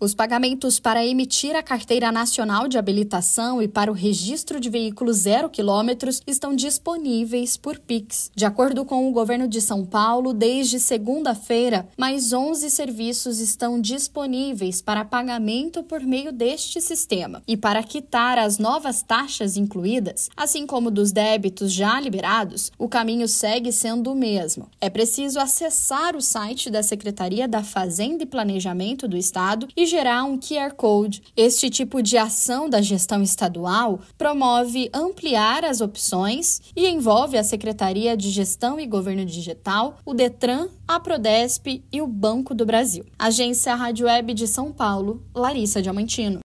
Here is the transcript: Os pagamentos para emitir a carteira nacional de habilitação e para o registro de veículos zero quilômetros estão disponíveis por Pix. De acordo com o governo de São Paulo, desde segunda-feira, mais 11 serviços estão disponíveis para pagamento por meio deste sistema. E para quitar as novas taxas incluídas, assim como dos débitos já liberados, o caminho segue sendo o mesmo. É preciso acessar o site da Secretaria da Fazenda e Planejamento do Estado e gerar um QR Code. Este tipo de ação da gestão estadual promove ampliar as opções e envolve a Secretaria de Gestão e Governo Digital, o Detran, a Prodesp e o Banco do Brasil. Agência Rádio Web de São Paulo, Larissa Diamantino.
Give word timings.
Os 0.00 0.14
pagamentos 0.14 0.78
para 0.78 1.04
emitir 1.04 1.56
a 1.56 1.62
carteira 1.62 2.12
nacional 2.12 2.68
de 2.68 2.78
habilitação 2.78 3.60
e 3.60 3.66
para 3.66 3.90
o 3.90 3.94
registro 3.94 4.60
de 4.60 4.70
veículos 4.70 5.16
zero 5.16 5.50
quilômetros 5.50 6.22
estão 6.24 6.54
disponíveis 6.54 7.56
por 7.56 7.80
Pix. 7.80 8.30
De 8.32 8.44
acordo 8.44 8.84
com 8.84 9.08
o 9.08 9.12
governo 9.12 9.48
de 9.48 9.60
São 9.60 9.84
Paulo, 9.84 10.32
desde 10.32 10.78
segunda-feira, 10.78 11.88
mais 11.96 12.32
11 12.32 12.70
serviços 12.70 13.40
estão 13.40 13.80
disponíveis 13.80 14.80
para 14.80 15.04
pagamento 15.04 15.82
por 15.82 16.00
meio 16.00 16.32
deste 16.32 16.80
sistema. 16.80 17.42
E 17.44 17.56
para 17.56 17.82
quitar 17.82 18.38
as 18.38 18.56
novas 18.56 19.02
taxas 19.02 19.56
incluídas, 19.56 20.30
assim 20.36 20.64
como 20.64 20.92
dos 20.92 21.10
débitos 21.10 21.72
já 21.72 21.98
liberados, 21.98 22.70
o 22.78 22.88
caminho 22.88 23.26
segue 23.26 23.72
sendo 23.72 24.12
o 24.12 24.14
mesmo. 24.14 24.70
É 24.80 24.88
preciso 24.88 25.40
acessar 25.40 26.14
o 26.14 26.22
site 26.22 26.70
da 26.70 26.84
Secretaria 26.84 27.48
da 27.48 27.64
Fazenda 27.64 28.22
e 28.22 28.26
Planejamento 28.26 29.08
do 29.08 29.16
Estado 29.16 29.66
e 29.76 29.87
gerar 29.88 30.24
um 30.24 30.38
QR 30.38 30.74
Code. 30.76 31.22
Este 31.36 31.68
tipo 31.70 32.02
de 32.02 32.16
ação 32.16 32.68
da 32.68 32.80
gestão 32.80 33.22
estadual 33.22 34.00
promove 34.16 34.90
ampliar 34.94 35.64
as 35.64 35.80
opções 35.80 36.60
e 36.76 36.86
envolve 36.86 37.36
a 37.36 37.42
Secretaria 37.42 38.16
de 38.16 38.30
Gestão 38.30 38.78
e 38.78 38.86
Governo 38.86 39.24
Digital, 39.24 39.96
o 40.04 40.14
Detran, 40.14 40.68
a 40.86 41.00
Prodesp 41.00 41.82
e 41.90 42.00
o 42.00 42.06
Banco 42.06 42.54
do 42.54 42.64
Brasil. 42.64 43.04
Agência 43.18 43.74
Rádio 43.74 44.06
Web 44.06 44.34
de 44.34 44.46
São 44.46 44.72
Paulo, 44.72 45.22
Larissa 45.34 45.82
Diamantino. 45.82 46.40